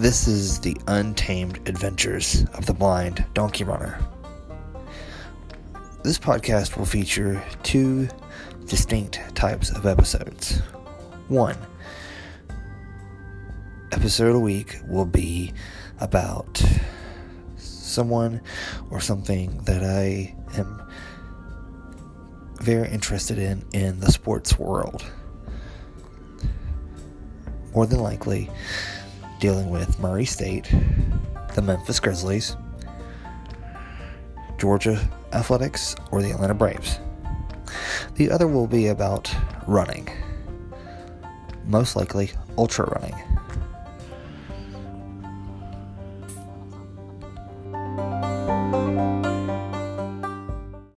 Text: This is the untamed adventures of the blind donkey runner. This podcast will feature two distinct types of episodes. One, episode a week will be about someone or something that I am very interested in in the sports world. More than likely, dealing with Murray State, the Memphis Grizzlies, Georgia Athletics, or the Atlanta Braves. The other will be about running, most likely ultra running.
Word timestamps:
This 0.00 0.26
is 0.26 0.60
the 0.60 0.78
untamed 0.86 1.68
adventures 1.68 2.46
of 2.54 2.64
the 2.64 2.72
blind 2.72 3.22
donkey 3.34 3.64
runner. 3.64 4.00
This 6.02 6.18
podcast 6.18 6.78
will 6.78 6.86
feature 6.86 7.44
two 7.64 8.08
distinct 8.64 9.20
types 9.34 9.68
of 9.68 9.84
episodes. 9.84 10.60
One, 11.28 11.58
episode 13.92 14.34
a 14.34 14.38
week 14.38 14.78
will 14.88 15.04
be 15.04 15.52
about 16.00 16.64
someone 17.58 18.40
or 18.90 19.00
something 19.00 19.58
that 19.64 19.84
I 19.84 20.34
am 20.56 20.82
very 22.62 22.88
interested 22.88 23.36
in 23.38 23.66
in 23.74 24.00
the 24.00 24.10
sports 24.10 24.58
world. 24.58 25.04
More 27.74 27.86
than 27.86 28.00
likely, 28.00 28.48
dealing 29.40 29.70
with 29.70 29.98
Murray 29.98 30.26
State, 30.26 30.70
the 31.54 31.62
Memphis 31.62 31.98
Grizzlies, 31.98 32.56
Georgia 34.58 35.00
Athletics, 35.32 35.96
or 36.12 36.20
the 36.20 36.30
Atlanta 36.30 36.54
Braves. 36.54 36.98
The 38.16 38.30
other 38.30 38.46
will 38.46 38.66
be 38.66 38.88
about 38.88 39.34
running, 39.66 40.08
most 41.64 41.96
likely 41.96 42.32
ultra 42.58 42.84
running. 42.90 43.14